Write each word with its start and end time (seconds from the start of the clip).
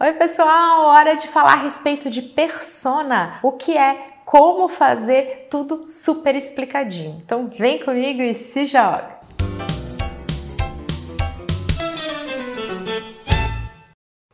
Oi, 0.00 0.12
pessoal! 0.12 0.86
Hora 0.86 1.16
de 1.16 1.26
falar 1.26 1.54
a 1.54 1.62
respeito 1.62 2.08
de 2.08 2.22
persona. 2.22 3.40
O 3.42 3.50
que 3.50 3.76
é? 3.76 4.20
Como 4.24 4.68
fazer 4.68 5.48
tudo 5.50 5.88
super 5.88 6.36
explicadinho. 6.36 7.20
Então, 7.20 7.48
vem 7.48 7.80
comigo 7.84 8.22
e 8.22 8.32
se 8.32 8.64
joga! 8.64 9.17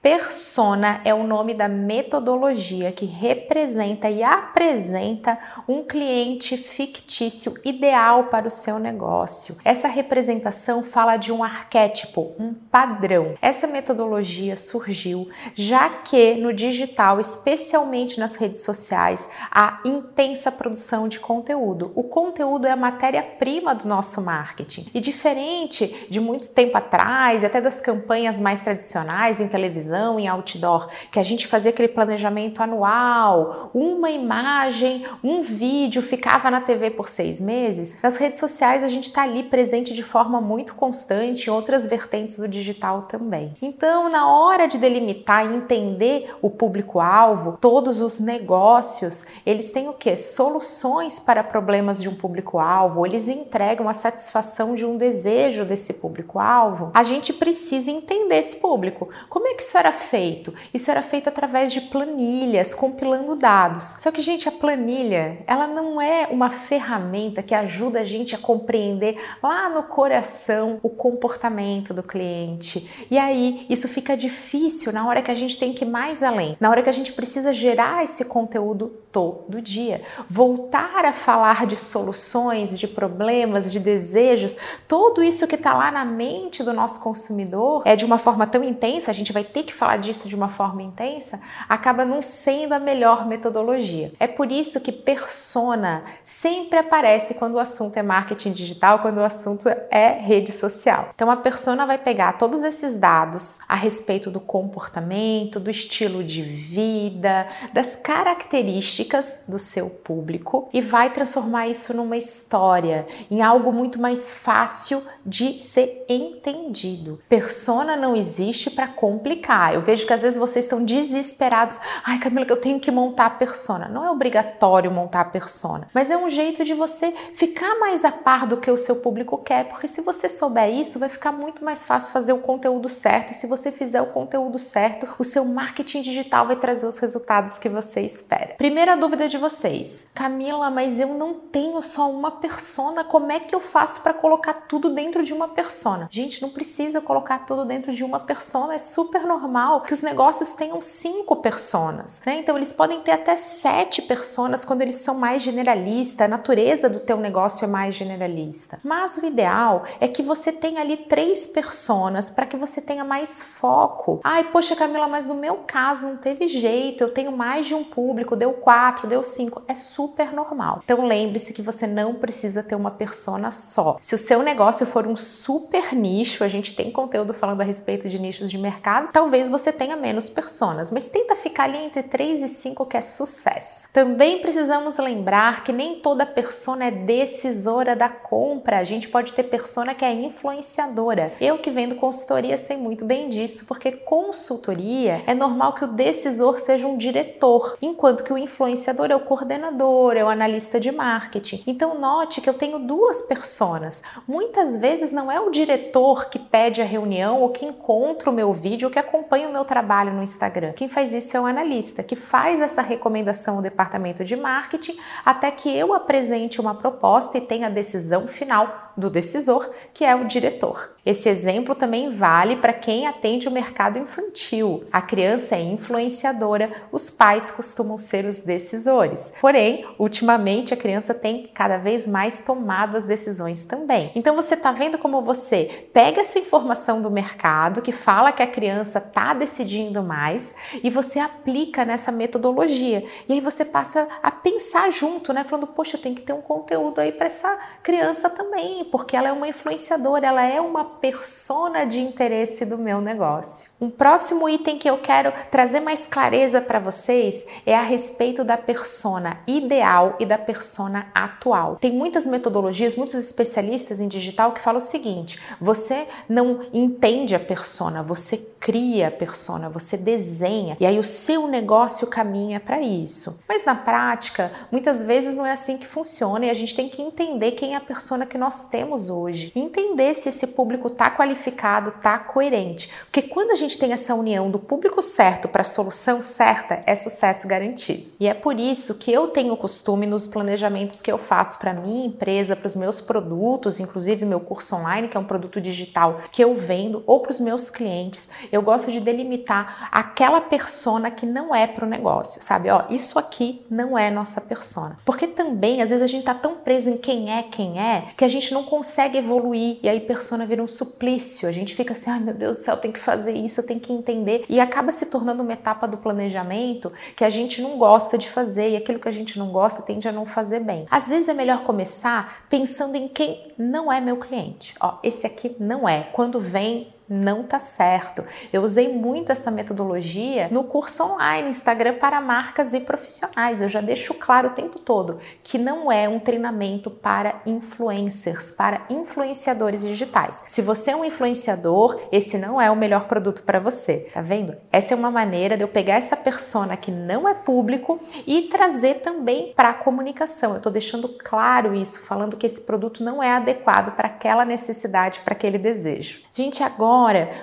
Persona 0.04 1.00
é 1.02 1.14
o 1.14 1.26
nome 1.26 1.54
da 1.54 1.66
metodologia 1.66 2.92
que 2.92 3.06
representa 3.06 4.10
e 4.10 4.22
apresenta 4.22 5.38
um 5.66 5.82
cliente 5.82 6.58
fictício 6.58 7.54
ideal 7.64 8.24
para 8.24 8.46
o 8.46 8.50
seu 8.50 8.78
negócio. 8.78 9.56
Essa 9.64 9.88
representação 9.88 10.84
fala 10.84 11.16
de 11.16 11.32
um 11.32 11.42
arquétipo, 11.42 12.34
um 12.38 12.52
padrão. 12.52 13.32
Essa 13.40 13.66
metodologia 13.66 14.58
surgiu 14.58 15.26
já 15.54 15.88
que 15.88 16.34
no 16.34 16.52
digital, 16.52 17.18
especialmente 17.18 18.20
nas 18.20 18.36
redes 18.36 18.62
sociais, 18.62 19.30
há 19.50 19.80
intensa 19.86 20.52
produção 20.52 21.08
de 21.08 21.18
conteúdo. 21.18 21.92
O 21.94 22.02
conteúdo 22.02 22.66
é 22.66 22.72
a 22.72 22.76
matéria-prima 22.76 23.74
do 23.74 23.88
nosso 23.88 24.20
marketing. 24.20 24.86
E 24.92 25.00
diferente 25.00 26.06
de 26.10 26.20
muito 26.20 26.50
tempo 26.50 26.76
atrás, 26.76 27.42
até 27.42 27.58
das 27.58 27.80
campanhas 27.80 28.38
mais 28.38 28.60
tradicionais 28.60 29.40
em 29.40 29.48
televisão, 29.48 29.93
televisão, 29.94 30.18
em 30.18 30.28
outdoor, 30.28 30.88
que 31.10 31.18
a 31.18 31.22
gente 31.22 31.46
fazia 31.46 31.70
aquele 31.70 31.88
planejamento 31.88 32.62
anual, 32.62 33.70
uma 33.72 34.10
imagem, 34.10 35.04
um 35.22 35.42
vídeo 35.42 36.02
ficava 36.02 36.50
na 36.50 36.60
TV 36.60 36.90
por 36.90 37.08
seis 37.08 37.40
meses, 37.40 38.00
nas 38.02 38.16
redes 38.16 38.40
sociais 38.40 38.82
a 38.82 38.88
gente 38.88 39.04
está 39.04 39.22
ali 39.22 39.44
presente 39.44 39.94
de 39.94 40.02
forma 40.02 40.40
muito 40.40 40.74
constante 40.74 41.46
em 41.46 41.50
outras 41.50 41.86
vertentes 41.86 42.36
do 42.36 42.48
digital 42.48 43.02
também. 43.02 43.54
Então, 43.62 44.08
na 44.08 44.28
hora 44.28 44.66
de 44.66 44.78
delimitar 44.78 45.46
e 45.46 45.54
entender 45.54 46.34
o 46.42 46.50
público-alvo, 46.50 47.58
todos 47.60 48.00
os 48.00 48.18
negócios, 48.20 49.26
eles 49.46 49.72
têm 49.72 49.88
o 49.88 49.92
que? 49.92 50.16
Soluções 50.16 51.20
para 51.20 51.44
problemas 51.44 52.00
de 52.00 52.08
um 52.08 52.14
público-alvo, 52.14 53.06
eles 53.06 53.28
entregam 53.28 53.88
a 53.88 53.94
satisfação 53.94 54.74
de 54.74 54.84
um 54.84 54.96
desejo 54.96 55.64
desse 55.64 55.94
público-alvo. 55.94 56.90
A 56.94 57.04
gente 57.04 57.32
precisa 57.32 57.90
entender 57.90 58.36
esse 58.36 58.56
público. 58.56 59.08
Como 59.28 59.46
é 59.46 59.54
que 59.54 59.62
isso 59.62 59.76
era 59.84 59.92
feito? 59.92 60.54
Isso 60.72 60.90
era 60.90 61.02
feito 61.02 61.28
através 61.28 61.72
de 61.72 61.80
planilhas, 61.82 62.74
compilando 62.74 63.36
dados. 63.36 63.98
Só 64.00 64.10
que, 64.10 64.22
gente, 64.22 64.48
a 64.48 64.52
planilha, 64.52 65.38
ela 65.46 65.66
não 65.66 66.00
é 66.00 66.26
uma 66.30 66.48
ferramenta 66.48 67.42
que 67.42 67.54
ajuda 67.54 68.00
a 68.00 68.04
gente 68.04 68.34
a 68.34 68.38
compreender 68.38 69.16
lá 69.42 69.68
no 69.68 69.82
coração 69.82 70.78
o 70.82 70.88
comportamento 70.88 71.92
do 71.92 72.02
cliente. 72.02 73.06
E 73.10 73.18
aí, 73.18 73.66
isso 73.68 73.88
fica 73.88 74.16
difícil 74.16 74.92
na 74.92 75.06
hora 75.06 75.20
que 75.20 75.30
a 75.30 75.34
gente 75.34 75.58
tem 75.58 75.72
que 75.72 75.84
ir 75.84 75.88
mais 75.88 76.22
além, 76.22 76.56
na 76.58 76.70
hora 76.70 76.82
que 76.82 76.90
a 76.90 76.92
gente 76.92 77.12
precisa 77.12 77.52
gerar 77.52 78.02
esse 78.02 78.24
conteúdo 78.24 79.04
todo 79.12 79.60
dia. 79.60 80.02
Voltar 80.28 81.04
a 81.04 81.12
falar 81.12 81.66
de 81.66 81.76
soluções, 81.76 82.78
de 82.78 82.88
problemas, 82.88 83.70
de 83.70 83.78
desejos, 83.78 84.56
tudo 84.88 85.22
isso 85.22 85.46
que 85.46 85.54
está 85.54 85.74
lá 85.74 85.92
na 85.92 86.04
mente 86.04 86.62
do 86.64 86.72
nosso 86.72 87.00
consumidor 87.00 87.82
é 87.84 87.94
de 87.94 88.04
uma 88.04 88.18
forma 88.18 88.46
tão 88.46 88.64
intensa, 88.64 89.10
a 89.10 89.14
gente 89.14 89.32
vai 89.32 89.44
ter 89.44 89.62
que 89.62 89.73
falar 89.74 89.98
disso 89.98 90.28
de 90.28 90.34
uma 90.34 90.48
forma 90.48 90.82
intensa, 90.82 91.40
acaba 91.68 92.04
não 92.04 92.22
sendo 92.22 92.72
a 92.72 92.78
melhor 92.78 93.26
metodologia. 93.26 94.12
É 94.18 94.26
por 94.26 94.50
isso 94.50 94.80
que 94.80 94.92
persona 94.92 96.04
sempre 96.22 96.78
aparece 96.78 97.34
quando 97.34 97.54
o 97.54 97.58
assunto 97.58 97.96
é 97.96 98.02
marketing 98.02 98.52
digital, 98.52 99.00
quando 99.00 99.18
o 99.18 99.24
assunto 99.24 99.68
é 99.90 100.18
rede 100.18 100.52
social. 100.52 101.10
Então 101.14 101.30
a 101.30 101.36
persona 101.36 101.86
vai 101.86 101.98
pegar 101.98 102.34
todos 102.34 102.62
esses 102.62 102.98
dados 102.98 103.60
a 103.68 103.74
respeito 103.74 104.30
do 104.30 104.40
comportamento, 104.40 105.60
do 105.60 105.70
estilo 105.70 106.22
de 106.22 106.42
vida, 106.42 107.46
das 107.72 107.96
características 107.96 109.44
do 109.48 109.58
seu 109.58 109.90
público 109.90 110.68
e 110.72 110.80
vai 110.80 111.10
transformar 111.10 111.68
isso 111.68 111.94
numa 111.94 112.16
história, 112.16 113.06
em 113.30 113.42
algo 113.42 113.72
muito 113.72 114.00
mais 114.00 114.30
fácil 114.30 115.02
de 115.24 115.62
ser 115.62 116.04
entendido. 116.08 117.20
Persona 117.28 117.96
não 117.96 118.14
existe 118.14 118.70
para 118.70 118.86
complicar 118.86 119.63
eu 119.72 119.80
vejo 119.80 120.06
que 120.06 120.12
às 120.12 120.22
vezes 120.22 120.38
vocês 120.38 120.64
estão 120.64 120.84
desesperados. 120.84 121.78
Ai, 122.04 122.18
Camila, 122.18 122.44
que 122.44 122.52
eu 122.52 122.60
tenho 122.60 122.80
que 122.80 122.90
montar 122.90 123.26
a 123.26 123.30
persona. 123.30 123.88
Não 123.88 124.04
é 124.04 124.10
obrigatório 124.10 124.90
montar 124.90 125.20
a 125.20 125.24
persona, 125.24 125.88
mas 125.94 126.10
é 126.10 126.16
um 126.16 126.28
jeito 126.28 126.64
de 126.64 126.74
você 126.74 127.12
ficar 127.34 127.78
mais 127.78 128.04
a 128.04 128.12
par 128.12 128.46
do 128.46 128.56
que 128.56 128.70
o 128.70 128.76
seu 128.76 128.96
público 128.96 129.38
quer, 129.38 129.68
porque 129.68 129.88
se 129.88 130.00
você 130.00 130.28
souber 130.28 130.68
isso, 130.68 130.98
vai 130.98 131.08
ficar 131.08 131.32
muito 131.32 131.64
mais 131.64 131.84
fácil 131.84 132.12
fazer 132.12 132.32
o 132.32 132.38
conteúdo 132.38 132.88
certo. 132.88 133.30
E 133.30 133.34
se 133.34 133.46
você 133.46 133.70
fizer 133.72 134.02
o 134.02 134.06
conteúdo 134.06 134.58
certo, 134.58 135.08
o 135.18 135.24
seu 135.24 135.44
marketing 135.44 136.02
digital 136.02 136.46
vai 136.46 136.56
trazer 136.56 136.86
os 136.86 136.98
resultados 136.98 137.58
que 137.58 137.68
você 137.68 138.00
espera. 138.00 138.54
Primeira 138.56 138.96
dúvida 138.96 139.28
de 139.28 139.38
vocês: 139.38 140.10
Camila, 140.14 140.70
mas 140.70 141.00
eu 141.00 141.14
não 141.14 141.34
tenho 141.34 141.80
só 141.82 142.10
uma 142.10 142.30
persona. 142.30 143.04
Como 143.04 143.30
é 143.30 143.40
que 143.40 143.54
eu 143.54 143.60
faço 143.60 144.02
para 144.02 144.14
colocar 144.14 144.54
tudo 144.68 144.90
dentro 144.90 145.22
de 145.22 145.32
uma 145.32 145.48
persona? 145.48 146.08
Gente, 146.10 146.42
não 146.42 146.50
precisa 146.50 147.00
colocar 147.00 147.40
tudo 147.40 147.64
dentro 147.64 147.92
de 147.92 148.04
uma 148.04 148.20
persona, 148.20 148.74
é 148.74 148.78
super 148.78 149.24
normal 149.26 149.53
normal 149.54 149.82
que 149.82 149.92
os 149.92 150.02
negócios 150.02 150.54
tenham 150.54 150.82
cinco 150.82 151.36
personas, 151.36 152.20
né? 152.26 152.40
Então 152.40 152.56
eles 152.56 152.72
podem 152.72 153.00
ter 153.00 153.12
até 153.12 153.36
sete 153.36 154.02
personas 154.02 154.64
quando 154.64 154.82
eles 154.82 154.96
são 154.96 155.14
mais 155.14 155.42
generalistas, 155.42 156.26
a 156.26 156.28
natureza 156.28 156.88
do 156.88 156.98
teu 156.98 157.16
negócio 157.18 157.64
é 157.64 157.68
mais 157.68 157.94
generalista. 157.94 158.80
Mas 158.82 159.16
o 159.16 159.24
ideal 159.24 159.84
é 160.00 160.08
que 160.08 160.22
você 160.22 160.50
tenha 160.50 160.80
ali 160.80 160.96
três 160.96 161.46
personas 161.46 162.30
para 162.30 162.46
que 162.46 162.56
você 162.56 162.80
tenha 162.80 163.04
mais 163.04 163.42
foco. 163.42 164.20
Ai, 164.24 164.42
poxa, 164.44 164.74
Camila, 164.74 165.06
mas 165.06 165.28
no 165.28 165.34
meu 165.34 165.58
caso 165.66 166.06
não 166.06 166.16
teve 166.16 166.48
jeito, 166.48 167.04
eu 167.04 167.12
tenho 167.12 167.30
mais 167.30 167.66
de 167.66 167.74
um 167.74 167.84
público, 167.84 168.34
deu 168.34 168.54
quatro, 168.54 169.06
deu 169.06 169.22
cinco, 169.22 169.62
é 169.68 169.74
super 169.74 170.32
normal. 170.32 170.80
Então 170.84 171.06
lembre-se 171.06 171.52
que 171.52 171.62
você 171.62 171.86
não 171.86 172.14
precisa 172.14 172.62
ter 172.62 172.74
uma 172.74 172.90
persona 172.90 173.52
só. 173.52 173.98
Se 174.00 174.16
o 174.16 174.18
seu 174.18 174.42
negócio 174.42 174.84
for 174.84 175.06
um 175.06 175.16
super 175.16 175.94
nicho, 175.94 176.42
a 176.42 176.48
gente 176.48 176.74
tem 176.74 176.90
conteúdo 176.90 177.32
falando 177.32 177.60
a 177.60 177.64
respeito 177.64 178.08
de 178.08 178.18
nichos 178.18 178.50
de 178.50 178.58
mercado, 178.58 179.10
talvez 179.12 179.33
talvez 179.34 179.48
você 179.48 179.72
tenha 179.72 179.96
menos 179.96 180.30
personas, 180.30 180.92
mas 180.92 181.08
tenta 181.08 181.34
ficar 181.34 181.64
ali 181.64 181.78
entre 181.78 182.04
3 182.04 182.40
e 182.40 182.48
5 182.48 182.86
que 182.86 182.96
é 182.96 183.02
sucesso. 183.02 183.88
Também 183.92 184.38
precisamos 184.38 184.96
lembrar 184.96 185.64
que 185.64 185.72
nem 185.72 185.98
toda 185.98 186.24
persona 186.24 186.84
é 186.84 186.90
decisora 186.92 187.96
da 187.96 188.08
compra. 188.08 188.78
A 188.78 188.84
gente 188.84 189.08
pode 189.08 189.34
ter 189.34 189.42
persona 189.42 189.92
que 189.92 190.04
é 190.04 190.12
influenciadora. 190.12 191.32
Eu 191.40 191.58
que 191.58 191.72
vendo 191.72 191.96
consultoria 191.96 192.56
sei 192.56 192.76
muito 192.76 193.04
bem 193.04 193.28
disso, 193.28 193.66
porque 193.66 193.90
consultoria 193.90 195.24
é 195.26 195.34
normal 195.34 195.74
que 195.74 195.84
o 195.84 195.88
decisor 195.88 196.60
seja 196.60 196.86
um 196.86 196.96
diretor, 196.96 197.76
enquanto 197.82 198.22
que 198.22 198.32
o 198.32 198.38
influenciador 198.38 199.10
é 199.10 199.16
o 199.16 199.20
coordenador, 199.20 200.16
é 200.16 200.22
o 200.22 200.28
analista 200.28 200.78
de 200.78 200.92
marketing. 200.92 201.64
Então 201.66 201.98
note 201.98 202.40
que 202.40 202.48
eu 202.48 202.54
tenho 202.54 202.78
duas 202.78 203.22
personas. 203.22 204.04
Muitas 204.28 204.76
vezes 204.76 205.10
não 205.10 205.32
é 205.32 205.40
o 205.40 205.50
diretor 205.50 206.28
que 206.28 206.38
pede 206.38 206.80
a 206.80 206.84
reunião 206.84 207.42
ou 207.42 207.48
que 207.48 207.66
encontra 207.66 208.30
o 208.30 208.32
meu 208.32 208.52
vídeo 208.52 208.88
que 208.88 208.98
acompanha 209.00 209.23
acompanha 209.24 209.48
o 209.48 209.52
meu 209.52 209.64
trabalho 209.64 210.12
no 210.12 210.22
Instagram. 210.22 210.72
Quem 210.72 210.88
faz 210.88 211.12
isso 211.12 211.36
é 211.36 211.40
o 211.40 211.46
analista, 211.46 212.02
que 212.02 212.14
faz 212.14 212.60
essa 212.60 212.82
recomendação 212.82 213.56
ao 213.56 213.62
departamento 213.62 214.22
de 214.22 214.36
marketing 214.36 214.96
até 215.24 215.50
que 215.50 215.74
eu 215.74 215.94
apresente 215.94 216.60
uma 216.60 216.74
proposta 216.74 217.38
e 217.38 217.40
tenha 217.40 217.68
a 217.68 217.70
decisão 217.70 218.28
final 218.28 218.83
do 218.96 219.10
decisor, 219.10 219.70
que 219.92 220.04
é 220.04 220.14
o 220.14 220.26
diretor. 220.26 220.94
Esse 221.04 221.28
exemplo 221.28 221.74
também 221.74 222.10
vale 222.10 222.56
para 222.56 222.72
quem 222.72 223.06
atende 223.06 223.46
o 223.46 223.50
mercado 223.50 223.98
infantil. 223.98 224.84
A 224.90 225.02
criança 225.02 225.54
é 225.54 225.60
influenciadora, 225.60 226.72
os 226.90 227.10
pais 227.10 227.50
costumam 227.50 227.98
ser 227.98 228.24
os 228.24 228.40
decisores. 228.40 229.34
Porém, 229.38 229.84
ultimamente 229.98 230.72
a 230.72 230.76
criança 230.76 231.12
tem 231.12 231.50
cada 231.52 231.76
vez 231.76 232.06
mais 232.06 232.40
tomado 232.44 232.96
as 232.96 233.04
decisões 233.04 233.66
também. 233.66 234.12
Então 234.14 234.34
você 234.34 234.54
está 234.54 234.72
vendo 234.72 234.96
como 234.96 235.20
você 235.20 235.88
pega 235.92 236.22
essa 236.22 236.38
informação 236.38 237.02
do 237.02 237.10
mercado 237.10 237.82
que 237.82 237.92
fala 237.92 238.32
que 238.32 238.42
a 238.42 238.46
criança 238.46 238.98
está 238.98 239.34
decidindo 239.34 240.02
mais 240.02 240.56
e 240.82 240.88
você 240.88 241.18
aplica 241.18 241.84
nessa 241.84 242.10
metodologia. 242.10 243.04
E 243.28 243.32
aí 243.34 243.40
você 243.40 243.64
passa 243.64 244.08
a 244.22 244.30
pensar 244.30 244.90
junto, 244.90 245.34
né? 245.34 245.44
Falando, 245.44 245.66
poxa, 245.66 245.96
eu 245.96 246.00
tenho 246.00 246.14
que 246.14 246.22
ter 246.22 246.32
um 246.32 246.40
conteúdo 246.40 247.00
aí 247.00 247.12
para 247.12 247.26
essa 247.26 247.58
criança 247.82 248.30
também, 248.30 248.83
porque 248.84 249.16
ela 249.16 249.28
é 249.28 249.32
uma 249.32 249.48
influenciadora, 249.48 250.26
ela 250.26 250.42
é 250.44 250.60
uma 250.60 250.84
persona 250.84 251.84
de 251.84 252.00
interesse 252.00 252.64
do 252.64 252.78
meu 252.78 253.00
negócio. 253.00 253.70
Um 253.84 253.90
próximo 253.90 254.48
item 254.48 254.78
que 254.78 254.88
eu 254.88 254.96
quero 254.96 255.30
trazer 255.50 255.80
mais 255.80 256.06
clareza 256.06 256.58
para 256.58 256.78
vocês 256.78 257.46
é 257.66 257.76
a 257.76 257.82
respeito 257.82 258.42
da 258.42 258.56
persona 258.56 259.40
ideal 259.46 260.16
e 260.18 260.24
da 260.24 260.38
persona 260.38 261.08
atual. 261.14 261.76
Tem 261.76 261.92
muitas 261.92 262.26
metodologias, 262.26 262.96
muitos 262.96 263.22
especialistas 263.22 264.00
em 264.00 264.08
digital 264.08 264.52
que 264.52 264.60
falam 264.62 264.78
o 264.78 264.80
seguinte: 264.80 265.38
você 265.60 266.08
não 266.26 266.62
entende 266.72 267.34
a 267.34 267.38
persona, 267.38 268.02
você 268.02 268.38
cria 268.58 269.08
a 269.08 269.10
persona, 269.10 269.68
você 269.68 269.94
desenha 269.94 270.78
e 270.80 270.86
aí 270.86 270.98
o 270.98 271.04
seu 271.04 271.46
negócio 271.46 272.06
caminha 272.06 272.58
para 272.58 272.80
isso. 272.80 273.40
Mas 273.46 273.66
na 273.66 273.74
prática, 273.74 274.50
muitas 274.72 275.02
vezes 275.02 275.36
não 275.36 275.44
é 275.44 275.52
assim 275.52 275.76
que 275.76 275.86
funciona 275.86 276.46
e 276.46 276.50
a 276.50 276.54
gente 276.54 276.74
tem 276.74 276.88
que 276.88 277.02
entender 277.02 277.52
quem 277.52 277.74
é 277.74 277.76
a 277.76 277.80
persona 277.80 278.24
que 278.24 278.38
nós 278.38 278.70
temos 278.70 279.10
hoje, 279.10 279.52
entender 279.54 280.14
se 280.14 280.30
esse 280.30 280.46
público 280.46 280.88
está 280.88 281.10
qualificado, 281.10 281.90
está 281.90 282.18
coerente. 282.18 282.90
Porque 283.02 283.20
quando 283.20 283.50
a 283.50 283.56
gente 283.56 283.73
gente 283.74 283.78
tem 283.78 283.92
essa 283.92 284.14
união 284.14 284.50
do 284.50 284.58
público 284.58 285.02
certo 285.02 285.48
para 285.48 285.62
a 285.62 285.64
solução 285.64 286.22
certa, 286.22 286.80
é 286.86 286.94
sucesso 286.94 287.48
garantido. 287.48 288.04
E 288.20 288.26
é 288.28 288.34
por 288.34 288.58
isso 288.58 288.94
que 288.98 289.12
eu 289.12 289.28
tenho 289.28 289.56
costume 289.56 290.06
nos 290.06 290.26
planejamentos 290.28 291.02
que 291.02 291.10
eu 291.10 291.18
faço 291.18 291.58
para 291.58 291.72
minha 291.72 292.06
empresa, 292.06 292.54
para 292.54 292.66
os 292.66 292.76
meus 292.76 293.00
produtos, 293.00 293.80
inclusive 293.80 294.24
meu 294.24 294.38
curso 294.38 294.76
online, 294.76 295.08
que 295.08 295.16
é 295.16 295.20
um 295.20 295.24
produto 295.24 295.60
digital 295.60 296.20
que 296.30 296.42
eu 296.42 296.54
vendo, 296.54 297.02
ou 297.06 297.20
para 297.20 297.32
os 297.32 297.40
meus 297.40 297.68
clientes, 297.68 298.30
eu 298.52 298.62
gosto 298.62 298.92
de 298.92 299.00
delimitar 299.00 299.88
aquela 299.90 300.40
persona 300.40 301.10
que 301.10 301.26
não 301.26 301.54
é 301.54 301.66
para 301.66 301.84
o 301.84 301.88
negócio, 301.88 302.40
sabe? 302.42 302.70
Ó, 302.70 302.84
isso 302.90 303.18
aqui 303.18 303.64
não 303.68 303.98
é 303.98 304.10
nossa 304.10 304.40
persona. 304.40 304.98
Porque 305.04 305.26
também, 305.26 305.82
às 305.82 305.90
vezes, 305.90 306.04
a 306.04 306.08
gente 306.08 306.24
tá 306.24 306.34
tão 306.34 306.56
preso 306.56 306.90
em 306.90 306.98
quem 306.98 307.32
é, 307.32 307.42
quem 307.42 307.80
é, 307.80 308.06
que 308.16 308.24
a 308.24 308.28
gente 308.28 308.54
não 308.54 308.62
consegue 308.62 309.18
evoluir 309.18 309.78
e 309.82 309.88
aí 309.88 310.00
persona 310.00 310.46
vira 310.46 310.62
um 310.62 310.68
suplício. 310.68 311.48
A 311.48 311.52
gente 311.52 311.74
fica 311.74 311.92
assim, 311.92 312.10
ai 312.10 312.20
meu 312.20 312.34
Deus 312.34 312.58
do 312.58 312.62
céu, 312.62 312.76
tem 312.76 312.92
que 312.92 313.00
fazer 313.00 313.32
isso, 313.32 313.53
eu 313.60 313.66
tenho 313.66 313.80
que 313.80 313.92
entender. 313.92 314.44
E 314.48 314.60
acaba 314.60 314.92
se 314.92 315.06
tornando 315.06 315.42
uma 315.42 315.52
etapa 315.52 315.86
do 315.86 315.96
planejamento 315.96 316.92
que 317.16 317.24
a 317.24 317.30
gente 317.30 317.60
não 317.60 317.78
gosta 317.78 318.16
de 318.16 318.28
fazer 318.28 318.70
e 318.70 318.76
aquilo 318.76 318.98
que 318.98 319.08
a 319.08 319.12
gente 319.12 319.38
não 319.38 319.50
gosta 319.50 319.82
tende 319.82 320.08
a 320.08 320.12
não 320.12 320.26
fazer 320.26 320.60
bem. 320.60 320.86
Às 320.90 321.08
vezes 321.08 321.28
é 321.28 321.34
melhor 321.34 321.62
começar 321.62 322.46
pensando 322.48 322.94
em 322.96 323.08
quem 323.08 323.52
não 323.58 323.92
é 323.92 324.00
meu 324.00 324.16
cliente. 324.16 324.74
Ó, 324.80 324.98
esse 325.02 325.26
aqui 325.26 325.54
não 325.58 325.88
é. 325.88 326.08
Quando 326.12 326.40
vem, 326.40 326.93
não 327.08 327.42
tá 327.42 327.58
certo. 327.58 328.24
Eu 328.52 328.62
usei 328.62 328.92
muito 328.92 329.30
essa 329.30 329.50
metodologia 329.50 330.48
no 330.50 330.64
curso 330.64 331.02
online 331.04 331.50
Instagram 331.50 331.94
para 331.94 332.20
marcas 332.20 332.72
e 332.72 332.80
profissionais. 332.80 333.60
Eu 333.60 333.68
já 333.68 333.80
deixo 333.80 334.14
claro 334.14 334.48
o 334.48 334.52
tempo 334.52 334.78
todo 334.78 335.18
que 335.42 335.58
não 335.58 335.92
é 335.92 336.08
um 336.08 336.18
treinamento 336.18 336.90
para 336.90 337.42
influencers, 337.46 338.50
para 338.52 338.82
influenciadores 338.88 339.82
digitais. 339.82 340.46
Se 340.48 340.62
você 340.62 340.92
é 340.92 340.96
um 340.96 341.04
influenciador, 341.04 342.00
esse 342.10 342.38
não 342.38 342.60
é 342.60 342.70
o 342.70 342.76
melhor 342.76 343.06
produto 343.06 343.42
para 343.42 343.60
você. 343.60 344.10
Tá 344.12 344.22
vendo? 344.22 344.56
Essa 344.72 344.94
é 344.94 344.96
uma 344.96 345.10
maneira 345.10 345.56
de 345.56 345.62
eu 345.62 345.68
pegar 345.68 345.94
essa 345.94 346.16
persona 346.16 346.76
que 346.76 346.90
não 346.90 347.28
é 347.28 347.34
público 347.34 348.00
e 348.26 348.42
trazer 348.42 348.94
também 349.00 349.52
para 349.54 349.70
a 349.70 349.74
comunicação. 349.74 350.54
Eu 350.54 350.60
tô 350.60 350.70
deixando 350.70 351.08
claro 351.08 351.74
isso, 351.74 352.00
falando 352.00 352.36
que 352.36 352.46
esse 352.46 352.62
produto 352.62 353.04
não 353.04 353.22
é 353.22 353.32
adequado 353.32 353.94
para 353.94 354.08
aquela 354.08 354.44
necessidade, 354.44 355.20
para 355.20 355.34
aquele 355.34 355.58
desejo. 355.58 356.22
Gente, 356.34 356.62
agora 356.62 356.93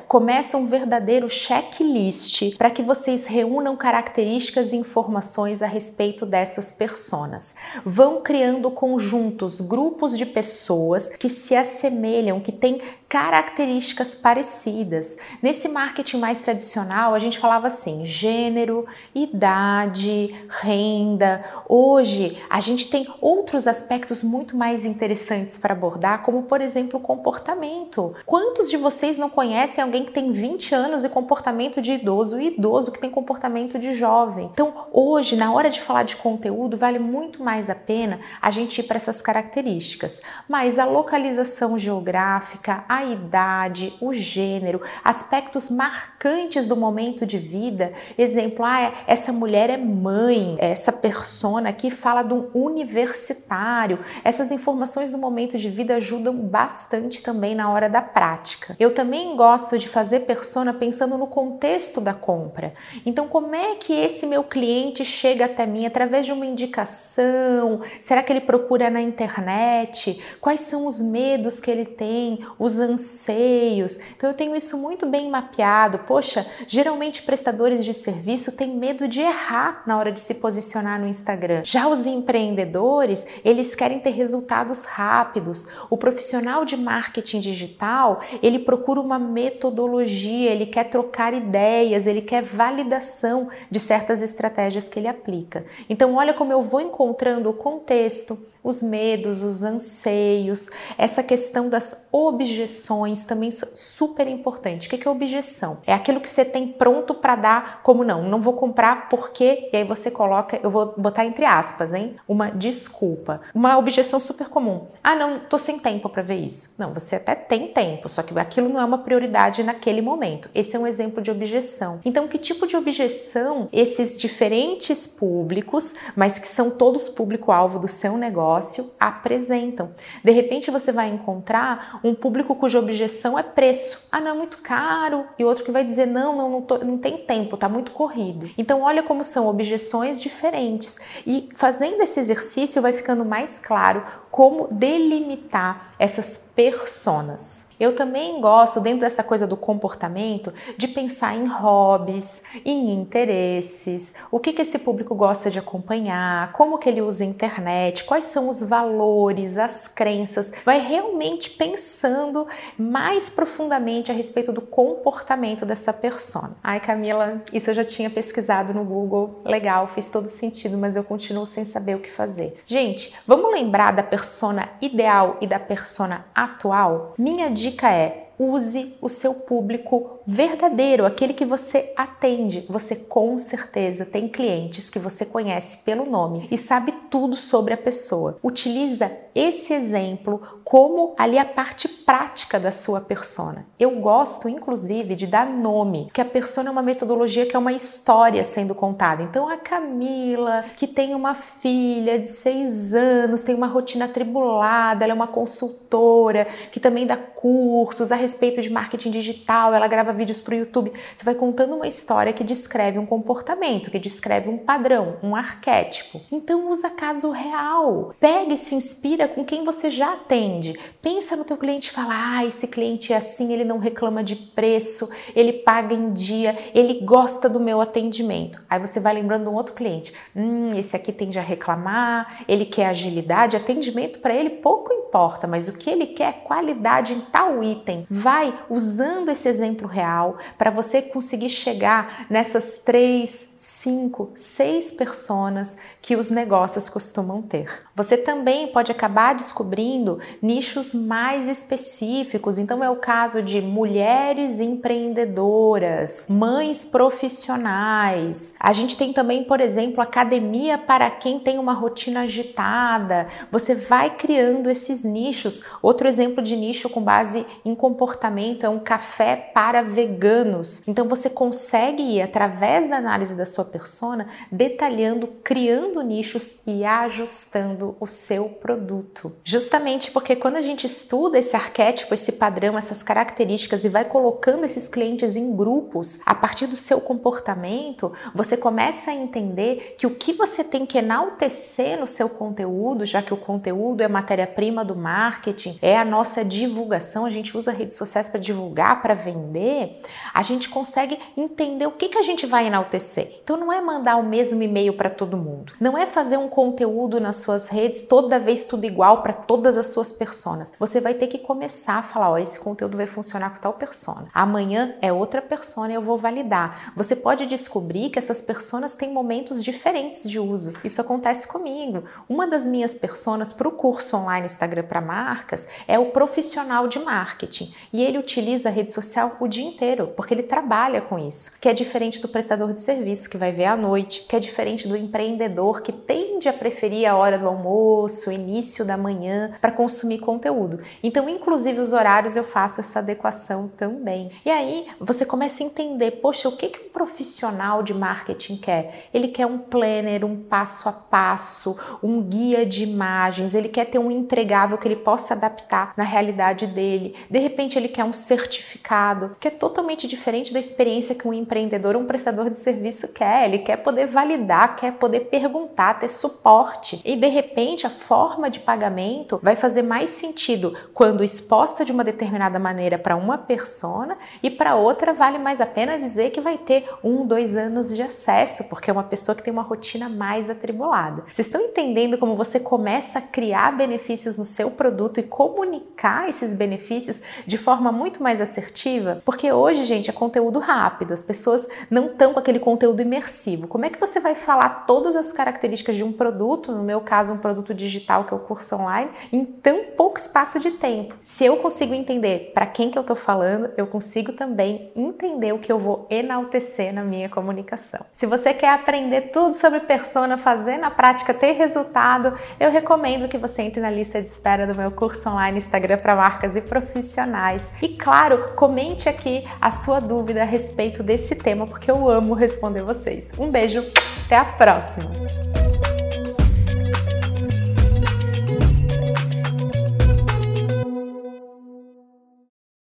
começa 0.07 0.57
um 0.57 0.68
verdadeiro 0.68 1.30
checklist 1.30 2.56
para 2.57 2.69
que 2.69 2.81
vocês 2.81 3.27
reúnam 3.27 3.75
características 3.75 4.71
e 4.71 4.77
informações 4.77 5.62
a 5.62 5.68
respeito 5.68 6.25
dessas 6.25 6.71
personas. 6.71 7.56
Vão 7.86 8.21
criando 8.21 8.71
conjuntos, 8.71 9.59
grupos 9.59 10.18
de 10.18 10.25
pessoas 10.25 11.09
que 11.09 11.30
se 11.30 11.56
assemelham, 11.56 12.39
que 12.39 12.51
têm 12.51 12.81
características 13.12 14.16
parecidas. 14.16 15.18
Nesse 15.42 15.68
marketing 15.68 16.16
mais 16.16 16.40
tradicional, 16.40 17.13
a 17.13 17.19
gente 17.19 17.40
falava 17.40 17.68
assim: 17.68 18.06
gênero, 18.06 18.88
idade, 19.13 20.34
renda. 20.48 21.44
Hoje, 21.68 22.42
a 22.50 22.62
gente 22.62 22.90
tem 22.90 23.06
outros 23.19 23.68
aspectos 23.68 24.24
muito 24.24 24.56
mais 24.56 24.86
interessantes 24.86 25.58
para 25.58 25.74
abordar, 25.74 26.22
como 26.22 26.44
por 26.44 26.62
exemplo, 26.62 27.02
comportamento. 27.02 28.16
Quantos 28.25 28.69
de 28.69 28.78
vocês 28.78 29.18
não 29.18 29.30
conhecem 29.30 29.84
alguém 29.84 30.06
que 30.06 30.13
tem 30.13 30.31
20 30.31 30.74
anos 30.74 31.04
e 31.04 31.10
comportamento 31.10 31.81
de 31.81 31.92
idoso 31.92 32.40
e 32.40 32.48
idoso 32.48 32.94
que 32.94 33.02
tem 33.02 33.10
comportamento 33.10 33.78
de 33.78 33.94
jovem? 33.94 34.50
Então, 34.54 34.88
hoje, 34.90 35.36
na 35.36 35.52
hora 35.52 35.69
de 35.69 35.81
falar 35.81 36.04
de 36.04 36.16
conteúdo, 36.16 36.78
vale 36.78 36.98
muito 36.98 37.44
mais 37.44 37.69
a 37.69 37.75
pena 37.75 38.22
a 38.42 38.50
gente 38.52 38.80
ir 38.80 38.84
para 38.84 38.96
essas 38.96 39.22
características. 39.22 40.22
Mas 40.48 40.80
a 40.80 40.86
localização 40.86 41.78
geográfica, 41.78 42.86
a 42.88 43.00
a 43.01 43.06
idade, 43.06 43.94
o 44.00 44.13
gênero, 44.13 44.81
aspectos 45.03 45.69
marcantes 45.69 46.68
do 46.68 46.75
momento 46.75 47.25
de 47.25 47.38
vida. 47.38 47.94
Exemplo, 48.18 48.63
ah, 48.63 48.94
essa 49.07 49.33
mulher 49.33 49.69
é 49.69 49.77
mãe, 49.77 50.56
essa 50.59 50.94
persona 50.94 51.69
aqui 51.69 51.89
fala 51.89 52.24
de 52.24 52.33
um 52.33 52.50
universitário. 52.53 54.00
Essas 54.24 54.51
informações 54.51 55.12
do 55.12 55.18
momento 55.18 55.57
de 55.57 55.69
vida 55.69 55.95
ajudam 55.95 56.36
bastante 56.36 57.24
também 57.24 57.56
na 57.56 57.69
hora 57.71 57.89
da 57.89 58.01
prática. 58.01 58.75
Eu 58.80 58.94
também 58.94 59.36
gosto 59.36 59.77
de 59.77 59.89
fazer 59.89 60.21
persona 60.21 60.74
pensando 60.74 61.18
no 61.18 61.27
contexto 61.27 62.00
da 62.00 62.13
compra. 62.13 62.74
Então, 63.06 63.27
como 63.27 63.56
é 63.56 63.75
que 63.75 63.94
esse 63.94 64.25
meu 64.27 64.44
cliente 64.44 65.03
chega 65.03 65.45
até 65.45 65.65
mim 65.65 65.86
através 65.86 66.25
de 66.25 66.31
uma 66.31 66.45
indicação? 66.45 67.81
Será 68.00 68.21
que 68.21 68.31
ele 68.31 68.42
procura 68.42 68.89
na 68.89 69.01
internet? 69.01 70.21
Quais 70.39 70.62
são 70.62 70.86
os 70.86 71.01
medos 71.01 71.59
que 71.59 71.71
ele 71.71 71.86
tem, 71.86 72.45
os 72.59 72.80
anseios. 72.92 74.00
Então 74.16 74.30
eu 74.30 74.36
tenho 74.36 74.56
isso 74.56 74.78
muito 74.78 75.06
bem 75.06 75.30
mapeado. 75.30 76.00
Poxa, 76.00 76.46
geralmente 76.68 77.24
prestadores 77.24 77.84
de 77.84 77.94
serviço 77.94 78.56
têm 78.56 78.76
medo 78.76 79.08
de 79.08 79.22
errar 79.22 79.84
na 79.86 79.98
hora 79.98 80.12
de 80.12 80.20
se 80.20 80.36
posicionar 80.36 81.00
no 81.00 81.08
Instagram. 81.08 81.62
Já 81.64 81.88
os 81.88 82.06
empreendedores, 82.06 83.28
eles 83.44 83.74
querem 83.76 84.00
ter 84.00 84.12
resultados 84.12 84.86
rápidos. 84.86 85.68
O 85.90 85.98
profissional 85.98 86.66
de 86.66 86.78
marketing 86.78 87.40
digital, 87.40 88.22
ele 88.42 88.60
procura 88.60 89.00
uma 89.00 89.20
metodologia, 89.20 90.52
ele 90.52 90.66
quer 90.66 90.86
trocar 90.86 91.34
ideias, 91.34 92.08
ele 92.08 92.22
quer 92.22 92.44
validação 92.44 93.50
de 93.70 93.80
certas 93.80 94.22
estratégias 94.22 94.88
que 94.90 95.00
ele 95.00 95.08
aplica. 95.08 95.66
Então 95.90 96.16
olha 96.16 96.34
como 96.34 96.52
eu 96.52 96.64
vou 96.64 96.82
encontrando 96.82 97.50
o 97.50 97.54
contexto, 97.54 98.50
os 98.63 98.81
medos, 98.81 99.42
os 99.42 99.63
anseios, 99.63 100.69
essa 100.98 101.24
questão 101.24 101.69
das 101.69 102.08
objeções 102.12 103.25
também 103.25 103.52
são 103.52 103.69
super 103.75 104.28
importante. 104.28 104.88
O 104.88 104.90
que 104.90 105.08
é 105.08 105.12
objeção? 105.12 105.80
É 105.86 105.94
aquilo 105.94 106.19
que 106.19 106.30
você 106.30 106.46
tem 106.46 106.68
pronto 106.68 107.13
para 107.13 107.36
dar, 107.36 107.81
como 107.84 108.04
não, 108.04 108.24
não 108.24 108.42
vou 108.42 108.54
comprar 108.54 109.10
porque, 109.10 109.69
e 109.72 109.78
aí 109.78 109.84
você 109.84 110.12
coloca, 110.12 110.60
eu 110.62 110.69
vou 110.69 110.94
botar 110.98 111.25
entre 111.25 111.46
aspas, 111.46 111.94
hein? 111.94 112.16
Uma 112.28 112.50
desculpa. 112.52 113.42
Uma 113.54 113.78
objeção 113.78 114.19
super 114.19 114.48
comum. 114.50 114.88
Ah, 115.04 115.16
não, 115.16 115.40
tô 115.40 115.58
sem 115.58 115.80
tempo 115.80 116.10
para 116.10 116.22
ver 116.22 116.36
isso. 116.36 116.75
Não, 116.78 116.94
você 116.94 117.16
até 117.16 117.36
tem 117.36 117.68
tempo, 117.68 118.08
só 118.10 118.22
que 118.22 118.38
aquilo 118.38 118.69
não 118.69 118.80
é 118.80 118.86
uma 118.86 119.00
prioridade 119.00 119.63
naquele 119.63 120.02
momento. 120.02 120.50
Esse 120.54 120.75
é 120.75 120.80
um 120.80 120.88
exemplo 120.88 121.22
de 121.22 121.31
objeção. 121.31 122.00
Então, 122.06 122.28
que 122.28 122.38
tipo 122.38 122.68
de 122.68 122.75
objeção 122.75 123.69
esses 123.72 124.19
diferentes 124.19 125.08
públicos, 125.08 125.96
mas 126.16 126.38
que 126.38 126.48
são 126.48 126.69
todos 126.72 127.10
público-alvo 127.10 127.80
do 127.80 127.88
seu 127.88 128.18
negócio, 128.18 128.50
negócio 128.51 128.92
apresentam. 129.00 129.92
De 130.24 130.31
repente 130.31 130.69
você 130.69 130.92
vai 130.92 131.09
encontrar 131.09 132.00
um 132.03 132.13
público 132.13 132.56
cuja 132.56 132.80
objeção 132.80 133.39
é 133.39 133.44
preço. 133.44 134.09
Ah, 134.12 134.19
não 134.19 134.31
é 134.31 134.33
muito 134.33 134.57
caro. 134.57 135.25
E 135.39 135.45
outro 135.45 135.63
que 135.63 135.71
vai 135.71 135.83
dizer: 135.83 136.06
não, 136.06 136.36
não, 136.36 136.50
não, 136.50 136.62
tô, 136.62 136.77
não 136.80 136.98
tem 136.98 137.19
tempo, 137.19 137.56
tá 137.56 137.69
muito 137.69 137.92
corrido. 137.92 138.50
Então, 138.57 138.81
olha 138.81 139.01
como 139.01 139.24
são 139.24 139.48
objeções 139.48 140.22
diferentes. 140.22 141.00
E 141.25 141.50
fazendo 141.55 142.01
esse 142.01 142.20
exercício, 142.20 142.81
vai 142.81 142.91
ficando 142.91 143.24
mais 143.24 143.60
claro 143.60 144.03
como 144.29 144.67
delimitar 144.70 145.93
essas 145.98 146.51
personas. 146.55 147.71
Eu 147.82 147.96
também 147.96 148.40
gosto, 148.40 148.80
dentro 148.80 149.00
dessa 149.00 149.24
coisa 149.24 149.48
do 149.48 149.58
comportamento, 149.58 150.54
de 150.78 150.88
pensar 150.88 151.36
em 151.36 151.48
hobbies, 151.48 152.44
em 152.64 152.94
interesses, 152.94 154.14
o 154.30 154.40
que, 154.40 154.54
que 154.54 154.62
esse 154.62 154.78
público 154.78 155.16
gosta 155.16 155.50
de 155.50 155.58
acompanhar, 155.58 156.52
como 156.52 156.78
que 156.78 156.88
ele 156.88 157.02
usa 157.02 157.24
a 157.24 157.28
internet, 157.28 158.04
quais 158.04 158.26
são 158.26 158.48
os 158.48 158.62
valores, 158.62 159.58
as 159.58 159.88
crenças. 159.88 160.54
Vai 160.64 160.80
realmente 160.80 161.50
pensando 161.50 162.48
mais 162.78 163.32
profundamente 163.32 164.12
a 164.12 164.14
respeito 164.14 164.54
do 164.54 164.62
comportamento 164.62 165.66
dessa 165.66 165.92
persona. 165.92 166.56
Ai, 166.64 166.80
Camila, 166.80 167.42
isso 167.52 167.72
eu 167.72 167.74
já 167.74 167.84
tinha 167.84 168.12
pesquisado 168.12 168.76
no 168.76 168.86
Google, 168.86 169.42
legal, 169.44 169.88
fez 169.88 170.08
todo 170.08 170.30
sentido, 170.30 170.78
mas 170.78 170.96
eu 170.96 171.04
continuo 171.04 171.48
sem 171.48 171.66
saber 171.66 171.96
o 171.96 172.00
que 172.00 172.12
fazer. 172.12 172.62
Gente, 172.68 173.12
vamos 173.26 173.52
lembrar 173.52 173.92
da 173.92 174.04
persona 174.04 174.70
ideal 174.80 175.38
e 175.42 175.48
da 175.48 175.58
persona 175.58 176.28
atual? 176.36 177.16
Minha 177.18 177.50
dica 177.50 177.71
é 177.92 178.30
use 178.40 178.96
o 179.01 179.08
seu 179.08 179.34
público 179.34 180.21
verdadeiro, 180.25 181.06
aquele 181.06 181.34
que 181.34 181.46
você 181.46 181.94
atende. 181.96 182.66
Você 182.70 182.96
com 182.96 183.38
certeza 183.38 184.06
tem 184.06 184.28
clientes 184.28 184.90
que 184.90 185.00
você 185.00 185.25
conhece 185.25 185.84
pelo 185.84 186.10
nome 186.10 186.48
e 186.51 186.58
sabe 186.58 186.92
tudo 187.10 187.36
sobre 187.36 187.74
a 187.74 187.78
pessoa. 187.78 188.38
Utiliza 188.44 189.12
esse 189.34 189.74
exemplo 189.74 190.42
como 190.63 191.16
ali 191.18 191.38
a 191.38 191.46
parte 191.46 191.88
prática 191.88 192.60
da 192.60 192.72
sua 192.72 193.01
persona. 193.01 193.66
Eu 193.80 193.92
gosto 194.00 194.50
inclusive 194.50 195.16
de 195.16 195.25
dar 195.25 195.48
nome, 195.50 196.10
que 196.13 196.22
a 196.22 196.25
persona 196.25 196.70
é 196.70 196.72
uma 196.72 196.82
metodologia 196.82 197.46
que 197.46 197.56
é 197.56 197.60
uma 197.60 197.74
história 197.74 198.44
sendo 198.44 198.75
contada. 198.75 199.24
Então 199.24 199.48
a 199.48 199.58
Camila, 199.58 200.66
que 200.75 200.88
tem 200.88 201.16
uma 201.16 201.34
filha 201.34 202.20
de 202.20 202.28
seis 202.28 202.94
anos, 202.94 203.42
tem 203.44 203.56
uma 203.56 203.68
rotina 203.68 204.06
atribulada, 204.06 205.04
ela 205.04 205.13
é 205.13 205.16
uma 205.16 205.28
consultora 205.28 206.48
que 206.72 206.80
também 206.80 207.08
dá 207.08 207.18
cursos 207.18 208.12
a 208.12 208.16
respeito 208.16 208.62
de 208.62 208.70
marketing 208.70 209.12
digital, 209.12 209.74
ela 209.74 209.88
grava 209.88 210.11
grava 210.12 210.18
vídeos 210.18 210.39
para 210.39 210.53
o 210.53 210.58
YouTube, 210.58 210.91
você 211.15 211.24
vai 211.24 211.34
contando 211.34 211.75
uma 211.75 211.88
história 211.88 212.34
que 212.34 212.44
descreve 212.44 213.00
um 213.00 213.06
comportamento, 213.06 213.89
que 213.89 213.98
descreve 213.98 214.50
um 214.50 214.58
padrão, 214.58 215.18
um 215.24 215.36
arquétipo. 215.36 216.22
Então 216.32 216.70
usa 216.70 216.89
caso 216.89 217.32
real. 217.32 218.13
Pega 218.20 218.53
e 218.53 218.58
se 218.58 218.75
inspira 218.75 219.27
com 219.27 219.44
quem 219.44 219.63
você 219.63 219.89
já 219.89 220.13
atende. 220.13 220.77
Pensa 221.01 221.36
no 221.36 221.46
teu 221.46 221.58
cliente 221.58 221.89
e 221.89 221.91
fala: 221.91 222.13
"Ah, 222.13 222.46
esse 222.46 222.68
cliente 222.68 223.13
é 223.13 223.15
assim, 223.15 223.53
ele 223.53 223.63
não 223.63 223.80
reclama 223.80 224.24
de 224.24 224.36
preço, 224.36 225.10
ele 225.36 225.53
paga 225.53 225.94
em 225.94 226.12
dia, 226.13 226.58
ele 226.74 227.06
gosta 227.06 227.50
do 227.50 227.60
meu 227.60 227.82
atendimento". 227.82 228.62
Aí 228.70 228.80
você 228.80 229.00
vai 229.00 229.13
lembrando 229.13 229.50
um 229.50 229.56
outro 229.56 229.74
cliente: 229.74 230.13
"Hum, 230.36 230.70
esse 230.75 230.96
aqui 230.96 231.12
tende 231.12 231.39
a 231.39 231.41
reclamar, 231.41 232.44
ele 232.48 232.65
quer 232.65 232.88
agilidade, 232.88 233.56
atendimento 233.56 234.20
para 234.20 234.36
ele 234.36 234.50
pouco 234.50 235.00
importa, 235.12 235.46
mas 235.46 235.68
o 235.68 235.74
que 235.74 235.89
ele 235.89 236.08
quer 236.08 236.30
é 236.30 236.32
qualidade 236.32 237.13
em 237.13 237.20
tal 237.20 237.62
item". 237.62 238.08
Vai 238.10 238.58
usando 238.70 239.30
esse 239.30 239.50
exemplo 239.50 239.88
real 239.88 240.38
para 240.58 240.72
você 240.72 241.01
conseguir 241.01 241.50
chegar 241.50 242.25
nessas 242.30 242.77
três, 242.77 243.53
cinco, 243.58 244.32
seis 244.36 244.91
personas 244.91 245.77
que 246.01 246.15
os 246.15 246.32
negócios 246.32 246.88
costumam 246.88 247.41
ter. 247.41 247.84
Você 247.96 248.15
também 248.15 248.68
pode 248.70 248.91
acabar 248.91 249.36
descobrindo 249.36 250.20
nichos 250.41 250.94
mais 250.94 251.48
específicos. 251.48 252.58
Então 252.58 252.84
é 252.84 252.89
o 252.89 252.96
caso 252.96 253.41
de 253.41 253.62
mulheres 253.62 254.60
empreendedoras, 254.60 256.27
mães 256.30 256.86
profissionais. 256.86 258.56
A 258.60 258.72
gente 258.72 258.98
tem 258.98 259.12
também, 259.12 259.44
por 259.44 259.60
exemplo, 259.60 260.01
academia 260.01 260.77
para 260.77 261.12
quem 261.12 261.39
tem 261.39 261.60
uma 261.60 261.74
rotina 261.74 262.22
agitada. 262.22 263.27
Você 263.51 263.75
vai 263.75 264.10
criando 264.10 264.70
esses 264.70 265.00
nichos. 265.03 265.63
Outro 265.81 266.08
exemplo 266.08 266.43
de 266.43 266.55
nicho 266.55 266.89
com 266.89 267.01
base 267.01 267.46
em 267.65 267.75
comportamento 267.75 268.65
é 268.65 268.70
um 268.70 268.79
café 268.79 269.36
para 269.36 269.81
veganos. 269.81 270.84
Então 270.88 271.08
você 271.08 271.29
consegue 271.29 272.03
ir 272.03 272.22
através 272.22 272.89
da 272.89 272.98
análise 272.98 273.36
da 273.36 273.46
sua 273.46 273.65
persona 273.65 274.27
detalhando, 274.51 275.27
criando 275.43 276.01
nichos 276.01 276.62
e 276.65 276.84
ajustando 276.84 277.96
o 278.00 278.08
seu 278.08 278.50
produto. 278.50 279.31
Justamente 279.43 280.12
porque 280.12 280.36
quando 280.36 280.58
a 280.58 280.62
gente 280.62 280.86
estuda 280.86 281.39
esse 281.39 281.55
arquétipo, 281.55 282.13
esse 282.13 282.34
padrão, 282.34 282.77
essas 282.77 283.03
características 283.03 283.84
e 283.86 283.89
vai 283.89 284.05
colocando 284.05 284.65
esses 284.65 284.88
clientes 284.88 285.36
em 285.36 285.55
grupos 285.55 286.22
a 286.25 286.36
partir 286.36 286.67
do 286.67 286.75
seu 286.75 287.01
comportamento, 287.01 288.12
você 288.34 288.58
começa 288.58 289.12
a 289.12 289.15
entender 289.15 289.96
que 289.98 290.08
o 290.08 290.15
que 290.15 290.34
você 290.34 290.63
tem 290.63 290.86
que 290.86 290.98
enaltecer 290.98 292.00
no 292.00 292.08
seu 292.08 292.29
conteúdo, 292.29 293.05
já 293.05 293.22
que 293.22 293.34
o 293.34 293.38
conteúdo 293.38 294.01
é 294.01 294.08
matéria-prima 294.08 294.84
do 294.91 294.95
marketing, 294.95 295.79
é 295.81 295.98
a 295.98 296.03
nossa 296.03 296.43
divulgação, 296.43 297.25
a 297.25 297.29
gente 297.29 297.55
usa 297.57 297.71
redes 297.71 297.95
sociais 297.95 298.27
para 298.27 298.39
divulgar, 298.39 299.01
para 299.01 299.13
vender, 299.13 300.01
a 300.33 300.43
gente 300.43 300.69
consegue 300.69 301.17
entender 301.38 301.86
o 301.86 301.91
que, 301.91 302.10
que 302.10 302.17
a 302.17 302.24
gente 302.24 302.45
vai 302.45 302.67
enaltecer. 302.67 303.39
Então 303.43 303.57
não 303.57 303.71
é 303.71 303.79
mandar 303.79 304.17
o 304.17 304.24
mesmo 304.24 304.62
e-mail 304.62 304.93
para 304.93 305.10
todo 305.10 305.38
mundo, 305.38 305.74
não 305.79 305.98
é 305.98 306.05
fazer 306.05 306.38
um 306.38 306.50
conteúdo 306.50 307.19
nas 307.19 307.38
suas 307.38 307.67
redes 307.67 308.01
toda 308.01 308.39
vez 308.39 308.65
tudo 308.65 308.86
igual 308.86 309.21
para 309.21 309.33
todas 309.33 309.77
as 309.77 309.88
suas 309.88 310.12
personas. 310.12 310.74
Você 310.77 311.00
vai 311.00 311.13
ter 311.13 311.27
que 311.27 311.39
começar 311.39 311.95
a 311.95 312.03
falar, 312.03 312.31
ó, 312.31 312.38
esse 312.38 312.60
conteúdo 312.60 312.98
vai 312.98 313.07
funcionar 313.07 313.51
com 313.51 313.62
tal 313.62 313.74
persona. 313.74 314.29
Amanhã 314.33 314.95
é 315.01 315.12
outra 315.13 315.41
persona 315.41 315.91
e 315.91 315.95
eu 315.95 316.01
vou 316.01 316.17
validar. 316.17 316.91
Você 316.95 317.15
pode 317.15 317.45
descobrir 317.45 318.10
que 318.10 318.19
essas 318.19 318.41
personas 318.41 318.95
têm 318.95 319.13
momentos 319.13 319.63
diferentes 319.63 320.29
de 320.29 320.39
uso. 320.39 320.74
Isso 320.83 321.00
acontece 321.00 321.48
comigo. 321.48 322.03
Uma 322.27 322.45
das 322.48 322.65
minhas 322.65 322.93
personas 322.95 323.53
para 323.53 323.67
o 323.67 323.71
curso 323.71 324.17
online 324.17 324.45
Instagram 324.45 324.81
para 324.84 325.02
marcas 325.02 325.70
é 325.88 325.98
o 325.98 326.08
profissional 326.08 326.88
de 326.88 327.00
marketing. 327.00 327.74
E 327.92 328.04
ele 328.04 328.18
utiliza 328.18 328.70
a 328.70 328.72
rede 328.72 328.92
social 328.92 329.38
o 329.40 329.48
dia 329.48 329.66
inteiro 329.66 330.14
porque 330.16 330.34
ele 330.34 330.44
trabalha 330.44 331.02
com 331.02 331.18
isso, 331.18 331.60
que 331.60 331.70
é 331.70 331.74
diferente 331.74 332.20
do 332.22 332.28
prestador 332.28 332.74
de 332.74 332.82
serviço 332.82 333.30
que 333.30 333.38
vai 333.38 333.52
ver 333.52 333.66
à 333.66 333.76
noite, 333.76 334.26
que 334.28 334.36
é 334.36 334.40
diferente 334.40 334.88
do 334.88 334.96
empreendedor 334.98 335.82
que 335.82 335.92
tende 336.41 336.50
a 336.50 336.53
preferir 336.53 337.07
a 337.07 337.15
hora 337.15 337.38
do 337.38 337.48
almoço, 337.48 338.31
início 338.31 338.83
da 338.83 338.98
manhã 338.98 339.51
para 339.62 339.71
consumir 339.71 340.17
conteúdo. 340.17 340.79
Então, 341.03 341.29
inclusive 341.29 341.79
os 341.79 341.93
horários 341.93 342.36
eu 342.36 342.43
faço 342.43 342.81
essa 342.81 342.98
adequação 342.98 343.67
também. 343.67 344.31
E 344.43 344.50
aí 344.50 344.88
você 345.00 345.24
começa 345.24 345.62
a 345.62 345.65
entender, 345.67 346.12
poxa, 346.13 346.50
o 346.50 346.57
que 346.57 346.69
que 346.69 346.88
um 346.88 346.89
profissional 346.89 347.83
de 347.83 347.93
marketing 347.93 348.57
quer? 348.57 349.07
Ele 349.13 349.27
quer 349.27 349.45
um 349.45 349.60
planner, 349.60 350.25
um 350.25 350.36
passo 350.36 350.89
a 350.89 350.91
passo, 350.91 351.77
um 352.01 352.24
guia 352.24 352.65
de 352.65 352.83
imagens, 352.83 353.53
ele 353.53 353.69
quer 353.69 353.86
ter 353.86 354.00
um 354.00 354.10
entregável 354.10 354.79
que 354.79 354.88
ele 354.88 354.95
possa 354.95 355.36
adaptar 355.36 355.93
na 355.95 356.03
realidade 356.03 356.65
dele. 356.65 357.15
De 357.29 357.38
repente 357.38 357.77
ele 357.77 357.88
quer 357.88 358.03
um 358.03 358.13
certificado, 358.13 359.36
que 359.39 359.48
é 359.48 359.51
totalmente 359.51 360.07
diferente 360.07 360.51
da 360.51 360.60
experiência 360.60 361.13
que 361.13 361.27
um 361.27 361.33
empreendedor, 361.33 361.95
um 361.95 362.05
prestador 362.05 362.50
de 362.50 362.57
serviço 362.57 363.13
quer. 363.13 363.45
Ele 363.45 363.60
quer 363.60 363.77
poder 363.77 364.07
validar, 364.07 364.75
quer 364.75 364.93
poder 364.93 365.21
perguntar, 365.21 366.00
ter 366.00 366.10
suporte. 366.32 367.02
E 367.04 367.16
de 367.16 367.28
repente 367.28 367.86
a 367.86 367.90
forma 367.90 368.50
de 368.50 368.60
pagamento 368.60 369.40
vai 369.44 369.56
fazer 369.56 369.82
mais 369.82 370.10
sentido 370.12 370.74
quando 370.94 371.24
exposta 371.24 371.84
de 371.84 371.92
uma 371.92 372.04
determinada 372.04 372.58
maneira 372.58 372.98
para 372.98 373.16
uma 373.16 373.38
persona 373.38 374.18
e 374.42 374.50
para 374.50 374.76
outra 374.76 375.14
vale 375.14 375.38
mais 375.38 375.60
a 375.60 375.66
pena 375.66 376.00
dizer 376.00 376.32
que 376.32 376.42
vai 376.42 376.58
ter 376.58 376.88
um, 377.04 377.26
dois 377.26 377.56
anos 377.56 377.96
de 377.96 378.02
acesso, 378.02 378.70
porque 378.70 378.90
é 378.90 378.94
uma 378.94 379.04
pessoa 379.04 379.36
que 379.36 379.44
tem 379.44 379.52
uma 379.52 379.62
rotina 379.62 380.08
mais 380.08 380.50
atribulada. 380.50 381.24
Vocês 381.34 381.48
estão 381.48 381.62
entendendo 381.62 382.18
como 382.18 382.36
você 382.36 382.60
começa 382.60 383.20
a 383.20 383.22
criar 383.22 383.76
benefícios 383.76 384.38
no 384.38 384.46
seu 384.46 384.72
produto 384.72 385.20
e 385.20 385.24
comunicar 385.24 386.30
esses 386.30 386.54
benefícios 386.54 387.22
de 387.46 387.58
forma 387.58 387.92
muito 387.92 388.24
mais 388.24 388.40
assertiva? 388.40 389.22
Porque 389.26 389.52
hoje, 389.52 389.84
gente, 389.84 390.10
é 390.10 390.14
conteúdo 390.14 390.60
rápido, 390.60 391.14
as 391.14 391.24
pessoas 391.24 391.68
não 391.90 392.08
estão 392.08 392.34
com 392.34 392.40
aquele 392.40 392.60
conteúdo 392.60 393.02
imersivo. 393.02 393.68
Como 393.68 393.86
é 393.86 393.90
que 393.90 394.00
você 394.00 394.20
vai 394.20 394.36
falar 394.36 394.86
todas 394.86 395.16
as 395.16 395.32
características 395.32 395.96
de 395.96 396.04
um 396.04 396.12
produto, 396.22 396.72
no 396.72 396.84
meu 396.84 397.01
caso, 397.01 397.34
um 397.34 397.40
produto 397.40 397.74
digital 397.74 398.25
que 398.25 398.32
é 398.32 398.38
o 398.38 398.40
curso 398.42 398.75
online, 398.75 399.10
em 399.34 399.44
tão 399.44 399.86
pouco 399.98 400.20
espaço 400.20 400.60
de 400.60 400.70
tempo? 400.70 401.16
Se 401.24 401.44
eu 401.44 401.58
consigo 401.58 401.96
entender 401.96 402.51
para 402.54 402.68
quem 402.68 402.92
que 402.92 402.98
eu 402.98 403.01
estou 403.01 403.16
falando, 403.16 403.72
eu 403.75 403.88
consigo 403.88 404.32
também 404.32 404.92
entender 404.96 405.51
o 405.51 405.58
que 405.58 405.72
eu 405.72 405.80
vou 405.80 406.06
enaltecer 406.12 406.94
na 406.94 407.04
minha 407.04 407.28
comunicação. 407.28 408.06
Se 408.13 408.28
você 408.28 408.54
quer 408.54 408.70
aprender 408.70 409.32
tudo 409.32 409.56
sobre 409.56 409.80
persona, 409.80 410.38
fazer 410.38 410.78
na 410.78 410.92
prática 410.92 411.34
ter 411.34 411.54
resultado, 411.54 412.38
eu 412.60 412.70
recomendo 412.70 413.28
que 413.28 413.40
você 413.40 413.63
entre 413.63 413.82
na 413.82 413.90
lista 413.90 414.22
de 414.22 414.28
espera 414.28 414.68
do 414.68 414.75
meu 414.75 414.92
curso 414.92 415.28
online 415.28 415.58
Instagram 415.58 415.98
para 415.98 416.16
marcas 416.16 416.56
e 416.56 416.62
profissionais. 416.62 417.74
E 417.82 417.90
claro, 417.90 418.54
comente 418.56 419.10
aqui 419.10 419.44
a 419.60 419.72
sua 419.72 420.00
dúvida 420.00 420.44
a 420.44 420.46
respeito 420.46 421.01
desse 421.01 421.34
tema, 421.34 421.66
porque 421.66 421.90
eu 421.90 422.08
amo 422.08 422.36
responder 422.36 422.84
vocês. 422.84 423.32
Um 423.40 423.50
beijo, 423.50 423.84
até 424.28 424.38
a 424.38 424.46
próxima! 424.46 425.61